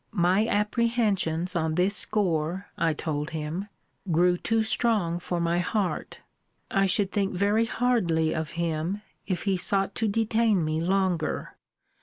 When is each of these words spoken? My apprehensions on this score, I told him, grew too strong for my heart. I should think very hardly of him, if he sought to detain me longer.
My 0.13 0.47
apprehensions 0.47 1.55
on 1.55 1.75
this 1.75 1.95
score, 1.95 2.65
I 2.75 2.91
told 2.91 3.29
him, 3.37 3.67
grew 4.09 4.35
too 4.35 4.63
strong 4.63 5.19
for 5.19 5.39
my 5.39 5.59
heart. 5.59 6.21
I 6.71 6.87
should 6.87 7.11
think 7.11 7.35
very 7.35 7.65
hardly 7.65 8.33
of 8.33 8.49
him, 8.57 9.03
if 9.27 9.43
he 9.43 9.57
sought 9.57 9.93
to 10.01 10.07
detain 10.07 10.65
me 10.65 10.81
longer. 10.81 11.55